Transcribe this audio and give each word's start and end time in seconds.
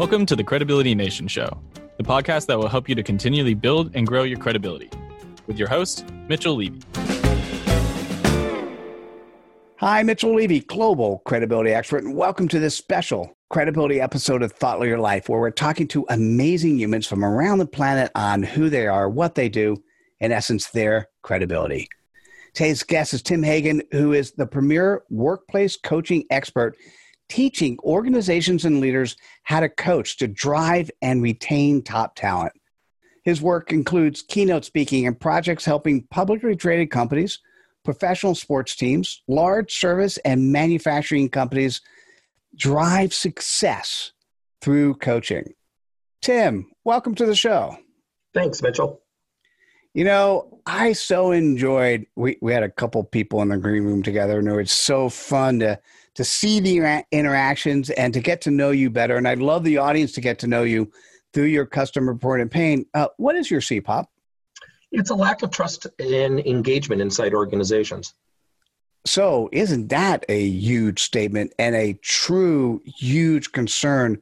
Welcome 0.00 0.24
to 0.26 0.34
the 0.34 0.42
Credibility 0.42 0.94
Nation 0.94 1.28
Show, 1.28 1.60
the 1.98 2.02
podcast 2.02 2.46
that 2.46 2.58
will 2.58 2.70
help 2.70 2.88
you 2.88 2.94
to 2.94 3.02
continually 3.02 3.52
build 3.52 3.94
and 3.94 4.06
grow 4.06 4.22
your 4.22 4.38
credibility. 4.38 4.88
With 5.46 5.58
your 5.58 5.68
host, 5.68 6.10
Mitchell 6.26 6.56
Levy. 6.56 6.80
Hi, 9.76 10.02
Mitchell 10.02 10.34
Levy, 10.34 10.60
global 10.60 11.18
credibility 11.26 11.72
expert, 11.72 12.02
and 12.02 12.16
welcome 12.16 12.48
to 12.48 12.58
this 12.58 12.74
special 12.74 13.36
credibility 13.50 14.00
episode 14.00 14.42
of 14.42 14.52
Thought 14.52 14.80
Leader 14.80 14.98
Life, 14.98 15.28
where 15.28 15.38
we're 15.38 15.50
talking 15.50 15.86
to 15.88 16.06
amazing 16.08 16.78
humans 16.78 17.06
from 17.06 17.22
around 17.22 17.58
the 17.58 17.66
planet 17.66 18.10
on 18.14 18.42
who 18.42 18.70
they 18.70 18.86
are, 18.86 19.06
what 19.06 19.34
they 19.34 19.50
do, 19.50 19.76
in 20.18 20.32
essence, 20.32 20.70
their 20.70 21.10
credibility. 21.20 21.90
Today's 22.54 22.82
guest 22.82 23.12
is 23.12 23.20
Tim 23.20 23.42
Hagen, 23.42 23.82
who 23.92 24.14
is 24.14 24.32
the 24.32 24.46
premier 24.46 25.02
workplace 25.10 25.76
coaching 25.76 26.24
expert 26.30 26.74
teaching 27.30 27.78
organizations 27.82 28.66
and 28.66 28.80
leaders 28.80 29.16
how 29.44 29.60
to 29.60 29.68
coach 29.68 30.18
to 30.18 30.28
drive 30.28 30.90
and 31.00 31.22
retain 31.22 31.80
top 31.80 32.14
talent. 32.16 32.52
His 33.24 33.40
work 33.40 33.72
includes 33.72 34.22
keynote 34.22 34.64
speaking 34.64 35.06
and 35.06 35.18
projects 35.18 35.64
helping 35.64 36.06
publicly 36.10 36.56
traded 36.56 36.90
companies, 36.90 37.38
professional 37.84 38.34
sports 38.34 38.76
teams, 38.76 39.22
large 39.28 39.72
service 39.72 40.18
and 40.18 40.52
manufacturing 40.52 41.28
companies 41.28 41.80
drive 42.56 43.14
success 43.14 44.12
through 44.60 44.94
coaching. 44.94 45.54
Tim, 46.20 46.70
welcome 46.84 47.14
to 47.14 47.26
the 47.26 47.34
show. 47.34 47.76
Thanks, 48.34 48.60
Mitchell. 48.60 49.00
You 49.94 50.04
know, 50.04 50.60
I 50.66 50.92
so 50.92 51.32
enjoyed 51.32 52.06
we, 52.16 52.38
we 52.42 52.52
had 52.52 52.62
a 52.62 52.70
couple 52.70 53.02
people 53.04 53.42
in 53.42 53.48
the 53.48 53.56
green 53.56 53.84
room 53.84 54.02
together 54.02 54.38
and 54.38 54.48
it 54.48 54.54
was 54.54 54.72
so 54.72 55.08
fun 55.08 55.60
to 55.60 55.80
to 56.14 56.24
see 56.24 56.60
the 56.60 57.04
interactions 57.12 57.90
and 57.90 58.12
to 58.14 58.20
get 58.20 58.40
to 58.42 58.50
know 58.50 58.70
you 58.70 58.90
better. 58.90 59.16
And 59.16 59.28
I'd 59.28 59.38
love 59.38 59.64
the 59.64 59.78
audience 59.78 60.12
to 60.12 60.20
get 60.20 60.38
to 60.40 60.46
know 60.46 60.62
you 60.62 60.90
through 61.32 61.44
your 61.44 61.66
customer 61.66 62.12
reported 62.12 62.50
pain. 62.50 62.86
Uh, 62.94 63.08
what 63.16 63.36
is 63.36 63.50
your 63.50 63.60
CPOP? 63.60 64.06
It's 64.92 65.10
a 65.10 65.14
lack 65.14 65.42
of 65.42 65.50
trust 65.50 65.86
and 65.98 66.40
engagement 66.40 67.00
inside 67.00 67.32
organizations. 67.32 68.14
So, 69.06 69.48
isn't 69.52 69.88
that 69.88 70.26
a 70.28 70.42
huge 70.42 71.02
statement 71.02 71.54
and 71.58 71.74
a 71.74 71.94
true 72.02 72.82
huge 72.84 73.52
concern? 73.52 74.20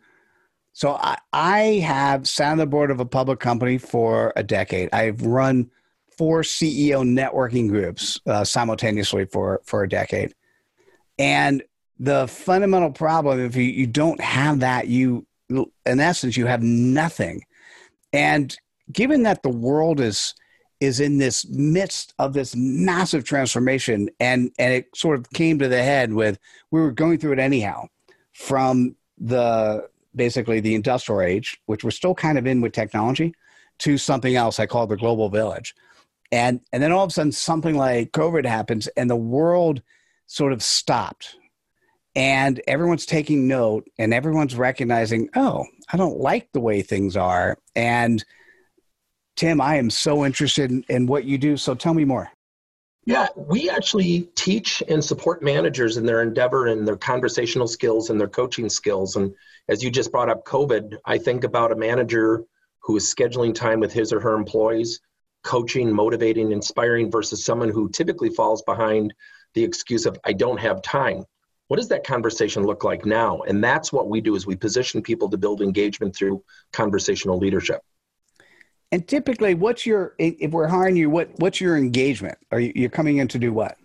So, 0.73 0.93
I, 1.01 1.17
I 1.33 1.59
have 1.84 2.29
sat 2.29 2.53
on 2.53 2.59
the 2.59 2.67
board 2.67 2.91
of 2.91 3.01
a 3.01 3.05
public 3.05 3.41
company 3.41 3.79
for 3.79 4.33
a 4.37 4.45
decade. 4.45 4.91
I've 4.93 5.23
run 5.23 5.71
four 6.17 6.43
CEO 6.43 7.03
networking 7.03 7.69
groups 7.69 8.21
uh, 8.27 8.45
simultaneously 8.45 9.25
for, 9.25 9.61
for 9.65 9.83
a 9.83 9.89
decade. 9.89 10.34
And 11.19 11.62
the 11.99 12.29
fundamental 12.29 12.93
problem 12.93 13.41
if 13.41 13.57
you, 13.57 13.65
you 13.65 13.87
don't 13.87 14.21
have 14.21 14.61
that 14.61 14.89
you 14.89 15.27
in 15.49 16.01
essence 16.01 16.37
you 16.37 16.47
have 16.47 16.63
nothing. 16.63 17.43
And 18.13 18.57
given 18.93 19.23
that 19.25 19.43
the 19.43 19.49
world 19.49 20.01
is 20.01 20.35
is 20.81 21.01
in 21.01 21.19
this 21.19 21.47
midst 21.49 22.15
of 22.21 22.33
this 22.33 22.55
massive 22.55 23.25
transformation 23.25 24.09
and 24.21 24.51
and 24.59 24.73
it 24.73 24.87
sort 24.95 25.19
of 25.19 25.29
came 25.31 25.59
to 25.59 25.69
the 25.69 25.83
head 25.83 26.13
with 26.13 26.39
we 26.71 26.81
were 26.81 26.93
going 26.93 27.19
through 27.19 27.33
it 27.33 27.39
anyhow 27.39 27.85
from 28.33 28.95
the 29.19 29.89
basically 30.15 30.61
the 30.61 30.75
industrial 30.75 31.21
age 31.21 31.61
which 31.67 31.83
we're 31.83 31.91
still 31.91 32.15
kind 32.15 32.39
of 32.39 32.47
in 32.47 32.61
with 32.61 32.73
technology 32.73 33.35
to 33.79 33.99
something 33.99 34.37
else 34.37 34.61
i 34.61 34.67
call 34.67 34.87
the 34.87 34.97
global 34.97 35.29
village. 35.29 35.75
And 36.31 36.61
and 36.73 36.83
then 36.83 36.93
all 36.93 37.05
of 37.05 37.11
a 37.11 37.12
sudden 37.12 37.33
something 37.33 37.77
like 37.77 38.12
covid 38.12 38.47
happens 38.47 38.87
and 38.89 39.11
the 39.11 39.17
world 39.17 39.83
sort 40.27 40.53
of 40.53 40.62
stopped 40.62 41.37
and 42.19 42.61
everyone's 42.67 43.07
taking 43.07 43.47
note 43.47 43.89
and 43.97 44.13
everyone's 44.13 44.57
recognizing 44.57 45.31
oh 45.37 45.65
i 45.93 45.97
don't 45.97 46.19
like 46.19 46.51
the 46.53 46.61
way 46.61 46.83
things 46.83 47.17
are. 47.17 47.57
And 47.77 48.25
tim 49.37 49.61
i 49.61 49.77
am 49.77 49.89
so 49.89 50.27
interested 50.27 50.71
in, 50.71 50.85
in, 50.89 51.07
what 51.07 51.25
you 51.25 51.39
do 51.39 51.57
so 51.57 51.75
tell 51.75 51.95
me 51.95 52.05
more. 52.05 52.28
Yeah 53.07 53.28
we 53.37 53.71
actually 53.71 54.31
teach 54.34 54.83
and 54.89 55.03
support 55.03 55.43
managers 55.43 55.97
in 55.97 56.05
their 56.05 56.21
endeavor 56.23 56.67
and 56.67 56.87
their 56.87 56.97
conversational 56.97 57.69
skills 57.69 58.11
and 58.11 58.21
their 58.21 58.28
coaching 58.28 58.69
skills. 58.69 59.15
And 59.15 59.33
as 59.69 59.84
you 59.84 59.91
just 59.91 60.11
brought 60.11 60.28
up 60.28 60.45
covid 60.45 60.97
i 61.05 61.19
think 61.19 61.45
about 61.45 61.71
a 61.73 61.77
manager 61.77 62.45
who 62.81 62.97
is 62.97 63.15
scheduling 63.15 63.55
time 63.55 63.78
with 63.78 63.93
his 63.93 64.12
or 64.12 64.21
her 64.21 64.34
employees 64.34 65.01
coaching 65.45 65.93
motivating 65.93 66.51
inspiring 66.51 67.12
versus 67.12 67.45
someone 67.45 67.69
who 67.69 67.89
typically 67.91 68.31
falls 68.31 68.62
behind 68.62 69.15
the 69.55 69.62
excuse 69.62 70.05
of 70.05 70.19
i 70.25 70.33
don't 70.33 70.59
have 70.59 70.83
time 70.83 71.25
what 71.69 71.77
does 71.77 71.89
that 71.89 72.05
conversation 72.05 72.65
look 72.65 72.84
like 72.84 73.06
now 73.06 73.41
and 73.43 73.62
that's 73.62 73.93
what 73.93 74.09
we 74.09 74.21
do 74.21 74.34
is 74.34 74.47
we 74.47 74.56
position 74.56 75.01
people 75.01 75.29
to 75.29 75.37
build 75.37 75.62
engagement 75.62 76.15
through 76.15 76.43
conversational 76.73 77.39
leadership 77.39 77.83
and 78.91 79.06
typically 79.06 79.55
what's 79.55 79.87
your 79.87 80.15
if 80.19 80.51
we're 80.51 80.67
hiring 80.67 80.97
you 80.97 81.09
what 81.09 81.31
what's 81.39 81.61
your 81.61 81.77
engagement 81.77 82.37
are 82.51 82.61
you 82.61 82.73
you're 82.75 82.91
coming 82.91 83.19
in 83.19 83.28
to 83.28 83.39
do 83.39 83.53
what 83.53 83.78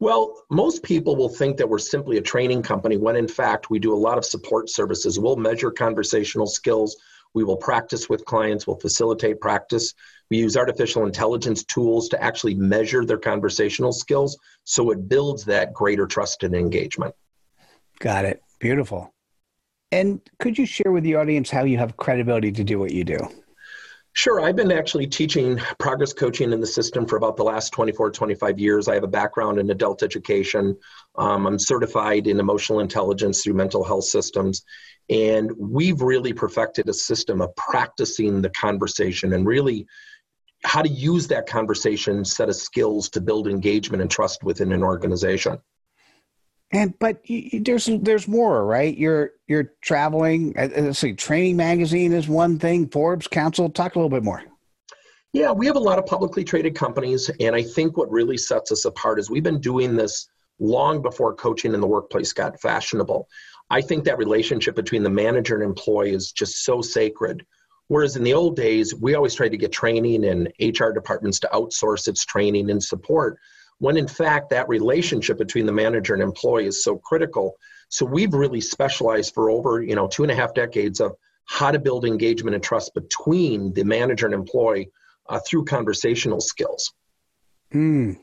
well, 0.00 0.42
most 0.50 0.82
people 0.82 1.16
will 1.16 1.28
think 1.28 1.56
that 1.56 1.68
we're 1.68 1.78
simply 1.78 2.18
a 2.18 2.20
training 2.20 2.62
company 2.62 2.96
when 2.96 3.16
in 3.16 3.28
fact 3.28 3.70
we 3.70 3.78
do 3.78 3.94
a 3.94 3.96
lot 3.96 4.18
of 4.18 4.24
support 4.24 4.68
services. 4.68 5.18
We'll 5.18 5.36
measure 5.36 5.70
conversational 5.70 6.46
skills. 6.46 6.96
We 7.34 7.44
will 7.44 7.56
practice 7.56 8.08
with 8.08 8.24
clients. 8.24 8.66
We'll 8.66 8.78
facilitate 8.78 9.40
practice. 9.40 9.94
We 10.30 10.38
use 10.38 10.56
artificial 10.56 11.04
intelligence 11.04 11.64
tools 11.64 12.08
to 12.10 12.22
actually 12.22 12.54
measure 12.54 13.04
their 13.04 13.18
conversational 13.18 13.92
skills 13.92 14.38
so 14.64 14.90
it 14.90 15.08
builds 15.08 15.44
that 15.44 15.72
greater 15.74 16.06
trust 16.06 16.42
and 16.44 16.54
engagement. 16.54 17.14
Got 17.98 18.24
it. 18.24 18.40
Beautiful. 18.60 19.12
And 19.92 20.20
could 20.40 20.58
you 20.58 20.66
share 20.66 20.90
with 20.90 21.04
the 21.04 21.16
audience 21.16 21.50
how 21.50 21.64
you 21.64 21.78
have 21.78 21.96
credibility 21.96 22.50
to 22.52 22.64
do 22.64 22.78
what 22.78 22.92
you 22.92 23.04
do? 23.04 23.18
Sure. 24.16 24.40
I've 24.40 24.54
been 24.54 24.70
actually 24.70 25.08
teaching 25.08 25.58
progress 25.80 26.12
coaching 26.12 26.52
in 26.52 26.60
the 26.60 26.66
system 26.66 27.04
for 27.04 27.16
about 27.16 27.36
the 27.36 27.42
last 27.42 27.70
24, 27.72 28.12
25 28.12 28.60
years. 28.60 28.86
I 28.86 28.94
have 28.94 29.02
a 29.02 29.08
background 29.08 29.58
in 29.58 29.68
adult 29.70 30.04
education. 30.04 30.76
Um, 31.16 31.48
I'm 31.48 31.58
certified 31.58 32.28
in 32.28 32.38
emotional 32.38 32.78
intelligence 32.78 33.42
through 33.42 33.54
Multi-Health 33.54 34.04
Systems. 34.04 34.64
And 35.10 35.52
we've 35.58 36.00
really 36.00 36.32
perfected 36.32 36.88
a 36.88 36.94
system 36.94 37.40
of 37.40 37.54
practicing 37.56 38.40
the 38.40 38.50
conversation 38.50 39.34
and 39.34 39.46
really 39.46 39.86
how 40.64 40.82
to 40.82 40.88
use 40.88 41.26
that 41.28 41.46
conversation 41.46 42.24
set 42.24 42.48
of 42.48 42.56
skills 42.56 43.10
to 43.10 43.20
build 43.20 43.46
engagement 43.46 44.00
and 44.00 44.10
trust 44.10 44.42
within 44.42 44.72
an 44.72 44.82
organization. 44.82 45.58
And 46.72 46.98
but 46.98 47.28
you, 47.28 47.60
there's 47.60 47.88
there's 48.00 48.26
more 48.26 48.64
right? 48.64 48.96
You're 48.96 49.32
you're 49.46 49.74
traveling 49.82 50.54
uh, 50.58 50.62
uh, 50.76 50.82
let's 50.82 50.98
see 50.98 51.12
training 51.12 51.56
magazine 51.56 52.12
is 52.12 52.26
one 52.26 52.58
thing 52.58 52.88
forbes 52.88 53.28
council 53.28 53.68
talk 53.68 53.94
a 53.94 53.98
little 53.98 54.10
bit 54.10 54.24
more. 54.24 54.42
Yeah 55.32 55.52
we 55.52 55.66
have 55.66 55.76
a 55.76 55.80
lot 55.80 55.98
of 55.98 56.06
publicly 56.06 56.44
traded 56.44 56.76
companies 56.76 57.28
and 57.40 57.56
i 57.56 57.62
think 57.62 57.96
what 57.96 58.08
really 58.10 58.38
sets 58.38 58.70
us 58.70 58.84
apart 58.84 59.18
is 59.18 59.28
we've 59.28 59.42
been 59.42 59.60
doing 59.60 59.96
this 59.96 60.28
long 60.60 61.02
before 61.02 61.34
coaching 61.34 61.74
in 61.74 61.80
the 61.80 61.86
workplace 61.86 62.32
got 62.32 62.60
fashionable 62.60 63.28
i 63.70 63.80
think 63.80 64.04
that 64.04 64.18
relationship 64.18 64.74
between 64.76 65.02
the 65.02 65.10
manager 65.10 65.54
and 65.54 65.64
employee 65.64 66.12
is 66.12 66.32
just 66.32 66.64
so 66.64 66.80
sacred 66.80 67.44
Whereas 67.88 68.16
in 68.16 68.24
the 68.24 68.34
old 68.34 68.56
days, 68.56 68.94
we 68.94 69.14
always 69.14 69.34
tried 69.34 69.50
to 69.50 69.56
get 69.56 69.72
training 69.72 70.24
and 70.24 70.48
HR 70.60 70.90
departments 70.90 71.38
to 71.40 71.50
outsource 71.52 72.08
its 72.08 72.24
training 72.24 72.70
and 72.70 72.82
support, 72.82 73.38
when 73.78 73.96
in 73.96 74.08
fact 74.08 74.50
that 74.50 74.68
relationship 74.68 75.36
between 75.36 75.66
the 75.66 75.72
manager 75.72 76.14
and 76.14 76.22
employee 76.22 76.66
is 76.66 76.82
so 76.82 76.96
critical. 76.96 77.56
So 77.90 78.06
we've 78.06 78.32
really 78.32 78.60
specialized 78.60 79.34
for 79.34 79.50
over 79.50 79.82
you 79.82 79.94
know 79.94 80.08
two 80.08 80.22
and 80.22 80.32
a 80.32 80.34
half 80.34 80.54
decades 80.54 81.00
of 81.00 81.14
how 81.46 81.70
to 81.70 81.78
build 81.78 82.06
engagement 82.06 82.54
and 82.54 82.64
trust 82.64 82.94
between 82.94 83.74
the 83.74 83.84
manager 83.84 84.24
and 84.24 84.34
employee 84.34 84.90
uh, 85.28 85.40
through 85.46 85.66
conversational 85.66 86.40
skills. 86.40 86.94
Mm. 87.72 88.18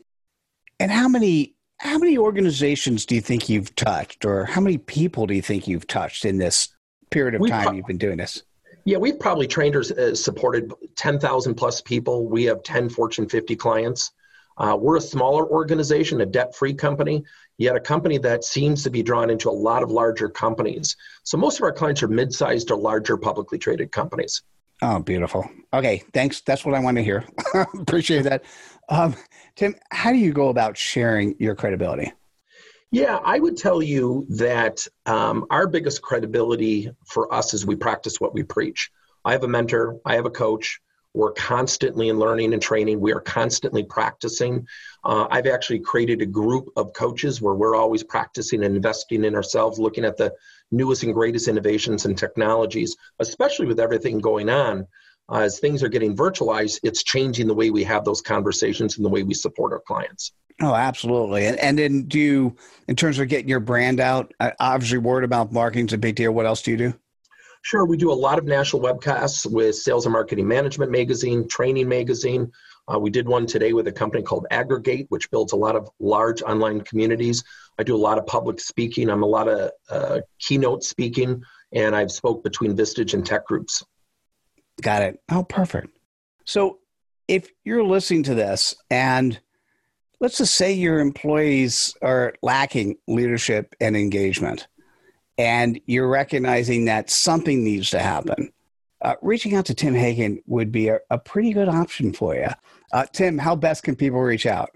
And 0.79 0.91
how 0.91 1.07
many 1.07 1.53
how 1.81 1.97
many 1.97 2.15
organizations 2.15 3.07
do 3.07 3.15
you 3.15 3.21
think 3.21 3.49
you've 3.49 3.73
touched, 3.75 4.23
or 4.23 4.45
how 4.45 4.61
many 4.61 4.77
people 4.77 5.25
do 5.25 5.33
you 5.33 5.41
think 5.41 5.67
you've 5.67 5.87
touched 5.87 6.25
in 6.25 6.37
this 6.37 6.69
period 7.09 7.33
of 7.33 7.47
time 7.47 7.73
you've 7.73 7.87
been 7.87 7.97
doing 7.97 8.17
this? 8.17 8.43
Yeah, 8.85 8.97
we've 8.97 9.19
probably 9.19 9.47
trained 9.47 9.75
or 9.75 9.81
uh, 9.81 10.13
supported 10.13 10.71
10,000 10.95 11.55
plus 11.55 11.81
people. 11.81 12.27
We 12.27 12.43
have 12.43 12.61
10 12.61 12.89
Fortune 12.89 13.27
50 13.27 13.55
clients. 13.55 14.11
Uh, 14.57 14.77
we're 14.79 14.97
a 14.97 15.01
smaller 15.01 15.47
organization, 15.47 16.21
a 16.21 16.25
debt 16.25 16.55
free 16.55 16.75
company, 16.75 17.23
yet 17.57 17.75
a 17.75 17.79
company 17.79 18.19
that 18.19 18.43
seems 18.43 18.83
to 18.83 18.91
be 18.91 19.01
drawn 19.01 19.31
into 19.31 19.49
a 19.49 19.51
lot 19.51 19.81
of 19.81 19.89
larger 19.89 20.29
companies. 20.29 20.95
So 21.23 21.35
most 21.35 21.57
of 21.57 21.63
our 21.63 21.71
clients 21.71 22.03
are 22.03 22.07
mid 22.07 22.31
sized 22.31 22.69
or 22.69 22.77
larger 22.77 23.17
publicly 23.17 23.57
traded 23.57 23.91
companies. 23.91 24.43
Oh, 24.81 24.99
beautiful. 24.99 25.49
Okay, 25.73 26.03
thanks. 26.13 26.41
That's 26.41 26.65
what 26.65 26.75
I 26.75 26.79
want 26.79 26.97
to 26.97 27.03
hear. 27.03 27.25
Appreciate 27.79 28.23
that. 28.23 28.43
Um, 28.89 29.15
Tim, 29.55 29.75
how 29.91 30.11
do 30.11 30.17
you 30.17 30.33
go 30.33 30.49
about 30.49 30.75
sharing 30.75 31.35
your 31.39 31.55
credibility? 31.55 32.11
Yeah, 32.89 33.19
I 33.23 33.39
would 33.39 33.55
tell 33.55 33.81
you 33.81 34.25
that 34.29 34.85
um, 35.05 35.45
our 35.49 35.67
biggest 35.67 36.01
credibility 36.01 36.89
for 37.05 37.33
us 37.33 37.53
is 37.53 37.65
we 37.65 37.75
practice 37.75 38.19
what 38.19 38.33
we 38.33 38.43
preach. 38.43 38.91
I 39.23 39.31
have 39.31 39.43
a 39.43 39.47
mentor, 39.47 39.99
I 40.05 40.15
have 40.15 40.25
a 40.25 40.31
coach. 40.31 40.81
We're 41.13 41.33
constantly 41.33 42.09
in 42.09 42.19
learning 42.19 42.53
and 42.53 42.61
training. 42.61 42.99
We 42.99 43.11
are 43.13 43.19
constantly 43.19 43.83
practicing. 43.83 44.65
Uh, 45.03 45.27
I've 45.29 45.47
actually 45.47 45.79
created 45.79 46.21
a 46.21 46.25
group 46.25 46.69
of 46.77 46.93
coaches 46.93 47.41
where 47.41 47.53
we're 47.53 47.75
always 47.75 48.03
practicing 48.03 48.63
and 48.63 48.75
investing 48.75 49.25
in 49.25 49.35
ourselves, 49.35 49.79
looking 49.79 50.05
at 50.05 50.17
the 50.17 50.33
newest 50.71 51.03
and 51.03 51.13
greatest 51.13 51.47
innovations 51.47 52.05
and 52.05 52.17
technologies, 52.17 52.95
especially 53.19 53.65
with 53.65 53.79
everything 53.79 54.19
going 54.19 54.49
on. 54.49 54.87
Uh, 55.29 55.39
as 55.39 55.59
things 55.59 55.83
are 55.83 55.89
getting 55.89 56.15
virtualized, 56.15 56.79
it's 56.83 57.03
changing 57.03 57.47
the 57.47 57.53
way 57.53 57.69
we 57.69 57.83
have 57.83 58.03
those 58.03 58.21
conversations 58.21 58.97
and 58.97 59.05
the 59.05 59.09
way 59.09 59.23
we 59.23 59.33
support 59.33 59.71
our 59.71 59.79
clients. 59.79 60.33
Oh, 60.61 60.75
absolutely. 60.75 61.45
And 61.47 61.57
and 61.59 61.77
then 61.77 62.03
do 62.03 62.19
you, 62.19 62.55
in 62.87 62.95
terms 62.95 63.17
of 63.17 63.27
getting 63.27 63.47
your 63.47 63.59
brand 63.59 63.99
out, 63.99 64.33
uh, 64.39 64.51
obviously 64.59 64.97
word 64.99 65.23
about 65.23 65.51
marketing 65.51 65.87
is 65.87 65.93
a 65.93 65.97
big 65.97 66.15
deal. 66.15 66.31
What 66.31 66.45
else 66.45 66.61
do 66.61 66.71
you 66.71 66.77
do? 66.77 66.93
Sure, 67.63 67.85
we 67.85 67.97
do 67.97 68.11
a 68.11 68.13
lot 68.13 68.39
of 68.39 68.45
national 68.45 68.81
webcasts 68.81 69.49
with 69.49 69.75
Sales 69.75 70.05
and 70.05 70.13
Marketing 70.13 70.47
Management 70.47 70.91
Magazine, 70.91 71.47
Training 71.47 71.87
Magazine. 71.87 72.51
Uh, 72.91 72.97
we 72.97 73.11
did 73.11 73.27
one 73.27 73.45
today 73.45 73.73
with 73.73 73.87
a 73.87 73.91
company 73.91 74.23
called 74.23 74.47
Aggregage, 74.51 75.05
which 75.09 75.29
builds 75.29 75.53
a 75.53 75.55
lot 75.55 75.75
of 75.75 75.89
large 75.99 76.41
online 76.41 76.81
communities. 76.81 77.43
I 77.77 77.83
do 77.83 77.95
a 77.95 77.97
lot 77.97 78.17
of 78.17 78.25
public 78.25 78.59
speaking. 78.59 79.09
I'm 79.09 79.23
a 79.23 79.27
lot 79.27 79.47
of 79.47 79.71
uh, 79.89 80.21
keynote 80.39 80.83
speaking, 80.83 81.43
and 81.71 81.95
I've 81.95 82.11
spoke 82.11 82.43
between 82.43 82.75
Vistage 82.75 83.13
and 83.13 83.25
tech 83.25 83.45
groups. 83.45 83.83
Got 84.81 85.03
it. 85.03 85.21
Oh, 85.29 85.43
perfect. 85.43 85.95
So 86.45 86.79
if 87.27 87.49
you're 87.63 87.83
listening 87.83 88.23
to 88.23 88.33
this 88.33 88.75
and 88.89 89.39
let's 90.19 90.37
just 90.39 90.55
say 90.55 90.73
your 90.73 90.99
employees 90.99 91.95
are 92.01 92.33
lacking 92.41 92.97
leadership 93.07 93.75
and 93.79 93.95
engagement, 93.95 94.67
and 95.37 95.79
you're 95.85 96.07
recognizing 96.07 96.85
that 96.85 97.09
something 97.09 97.63
needs 97.63 97.89
to 97.91 97.99
happen, 97.99 98.51
uh, 99.01 99.15
reaching 99.21 99.55
out 99.55 99.65
to 99.65 99.73
Tim 99.73 99.93
Hagen 99.93 100.41
would 100.45 100.71
be 100.71 100.89
a, 100.89 100.99
a 101.09 101.17
pretty 101.17 101.53
good 101.53 101.69
option 101.69 102.13
for 102.13 102.35
you. 102.35 102.49
Uh, 102.93 103.05
Tim, 103.13 103.37
how 103.37 103.55
best 103.55 103.83
can 103.83 103.95
people 103.95 104.21
reach 104.21 104.45
out? 104.45 104.69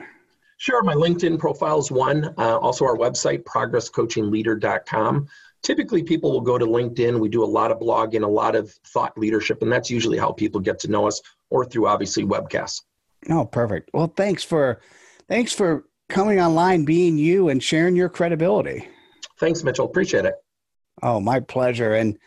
Sure. 0.58 0.82
My 0.84 0.96
LinkedIn 0.96 1.38
profile 1.38 1.80
is 1.80 1.92
one. 1.92 2.34
Uh, 2.38 2.58
also, 2.58 2.86
our 2.86 2.98
website, 2.98 3.44
progresscoachingleader.com. 3.44 5.28
Typically, 5.62 6.04
people 6.04 6.32
will 6.32 6.42
go 6.42 6.58
to 6.58 6.66
LinkedIn. 6.66 7.20
We 7.20 7.28
do 7.28 7.44
a 7.44 7.46
lot 7.46 7.72
of 7.72 7.80
blogging, 7.80 8.24
a 8.24 8.28
lot 8.28 8.56
of 8.56 8.72
thought 8.88 9.18
leadership, 9.18 9.62
and 9.62 9.72
that's 9.72 9.90
usually 9.90 10.18
how 10.18 10.32
people 10.32 10.62
get 10.62 10.80
to 10.80 10.88
know 10.90 11.08
us, 11.08 11.22
or 11.50 11.66
through 11.66 11.88
obviously 11.88 12.24
webcasts. 12.24 12.82
Oh, 13.30 13.46
perfect. 13.46 13.90
Well, 13.94 14.14
thanks 14.16 14.44
for 14.44 14.80
thanks 15.28 15.52
for 15.52 15.86
coming 16.08 16.40
online, 16.40 16.86
being 16.86 17.18
you, 17.18 17.50
and 17.50 17.62
sharing 17.62 17.96
your 17.96 18.10
credibility. 18.10 18.88
Thanks, 19.40 19.64
Mitchell. 19.64 19.86
Appreciate 19.86 20.26
it. 20.26 20.36
Oh, 21.04 21.20
my 21.20 21.40
pleasure. 21.40 21.94
And 21.94 22.18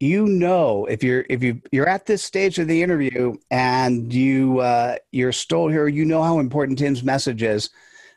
you 0.00 0.26
know 0.26 0.84
if 0.86 1.02
you're 1.02 1.24
if 1.30 1.42
you 1.42 1.62
you're 1.72 1.88
at 1.88 2.06
this 2.06 2.22
stage 2.22 2.58
of 2.58 2.68
the 2.68 2.82
interview 2.82 3.34
and 3.50 4.12
you 4.12 4.58
uh, 4.58 4.96
you're 5.12 5.32
still 5.32 5.68
here, 5.68 5.88
you 5.88 6.04
know 6.04 6.22
how 6.22 6.38
important 6.38 6.78
Tim's 6.78 7.02
message 7.02 7.42
is. 7.42 7.70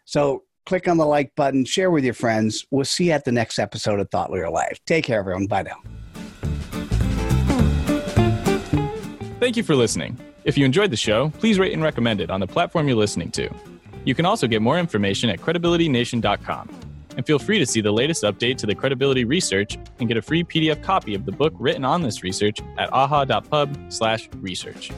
So 0.05 0.43
click 0.65 0.87
on 0.87 0.97
the 0.97 1.05
like 1.05 1.33
button, 1.35 1.65
share 1.65 1.91
with 1.91 2.03
your 2.03 2.13
friends. 2.13 2.65
We'll 2.71 2.85
see 2.85 3.05
you 3.05 3.11
at 3.11 3.25
the 3.25 3.31
next 3.31 3.59
episode 3.59 3.99
of 3.99 4.09
Thought 4.09 4.31
Leader 4.31 4.49
Life. 4.49 4.79
Take 4.85 5.05
care, 5.05 5.19
everyone. 5.19 5.47
Bye 5.47 5.63
now. 5.63 5.81
Thank 9.39 9.55
you 9.55 9.63
for 9.63 9.75
listening. 9.75 10.17
If 10.43 10.57
you 10.57 10.65
enjoyed 10.65 10.91
the 10.91 10.97
show, 10.97 11.29
please 11.37 11.59
rate 11.59 11.73
and 11.73 11.83
recommend 11.83 12.21
it 12.21 12.29
on 12.29 12.39
the 12.39 12.47
platform 12.47 12.87
you're 12.87 12.97
listening 12.97 13.31
to. 13.31 13.49
You 14.03 14.15
can 14.15 14.25
also 14.25 14.47
get 14.47 14.61
more 14.61 14.79
information 14.79 15.29
at 15.29 15.39
credibilitynation.com 15.39 16.86
and 17.17 17.25
feel 17.25 17.39
free 17.39 17.59
to 17.59 17.65
see 17.65 17.81
the 17.81 17.91
latest 17.91 18.23
update 18.23 18.55
to 18.57 18.65
the 18.65 18.75
credibility 18.75 19.25
research 19.25 19.77
and 19.99 20.07
get 20.07 20.15
a 20.15 20.21
free 20.21 20.45
PDF 20.45 20.81
copy 20.81 21.13
of 21.15 21.25
the 21.25 21.31
book 21.31 21.53
written 21.59 21.83
on 21.83 22.01
this 22.01 22.23
research 22.23 22.61
at 22.77 22.93
aha.pub/research. 22.93 24.91